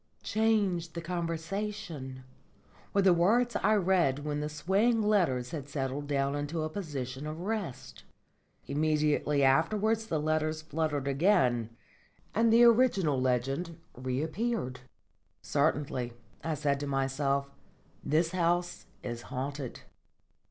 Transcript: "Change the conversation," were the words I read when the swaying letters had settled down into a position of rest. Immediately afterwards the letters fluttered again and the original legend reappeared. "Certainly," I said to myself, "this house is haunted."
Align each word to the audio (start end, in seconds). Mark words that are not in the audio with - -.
"Change 0.23 0.93
the 0.93 0.99
conversation," 1.01 2.23
were 2.91 3.03
the 3.03 3.13
words 3.13 3.55
I 3.57 3.75
read 3.75 4.25
when 4.25 4.39
the 4.39 4.49
swaying 4.49 5.03
letters 5.03 5.51
had 5.51 5.69
settled 5.69 6.07
down 6.07 6.33
into 6.35 6.63
a 6.63 6.71
position 6.71 7.27
of 7.27 7.41
rest. 7.41 8.03
Immediately 8.65 9.43
afterwards 9.43 10.07
the 10.07 10.19
letters 10.19 10.63
fluttered 10.63 11.07
again 11.07 11.69
and 12.33 12.51
the 12.51 12.63
original 12.63 13.21
legend 13.21 13.77
reappeared. 13.93 14.79
"Certainly," 15.43 16.13
I 16.43 16.55
said 16.55 16.79
to 16.79 16.87
myself, 16.87 17.51
"this 18.03 18.31
house 18.31 18.87
is 19.03 19.21
haunted." 19.29 19.81